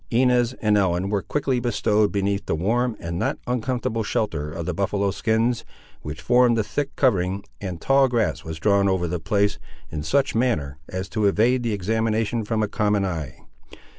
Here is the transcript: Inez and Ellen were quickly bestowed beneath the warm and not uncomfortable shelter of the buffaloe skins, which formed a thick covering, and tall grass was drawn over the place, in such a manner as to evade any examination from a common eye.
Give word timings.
Inez 0.09 0.53
and 0.63 0.79
Ellen 0.79 1.11
were 1.11 1.21
quickly 1.21 1.59
bestowed 1.59 2.11
beneath 2.11 2.47
the 2.47 2.55
warm 2.55 2.97
and 2.99 3.19
not 3.19 3.37
uncomfortable 3.45 4.01
shelter 4.01 4.51
of 4.51 4.65
the 4.65 4.73
buffaloe 4.73 5.11
skins, 5.11 5.63
which 6.01 6.21
formed 6.23 6.57
a 6.57 6.63
thick 6.63 6.95
covering, 6.95 7.43
and 7.61 7.79
tall 7.79 8.07
grass 8.07 8.43
was 8.43 8.57
drawn 8.57 8.89
over 8.89 9.07
the 9.07 9.19
place, 9.19 9.59
in 9.91 10.01
such 10.01 10.33
a 10.33 10.39
manner 10.39 10.79
as 10.89 11.07
to 11.09 11.27
evade 11.27 11.67
any 11.67 11.75
examination 11.75 12.43
from 12.43 12.63
a 12.63 12.67
common 12.67 13.05
eye. 13.05 13.43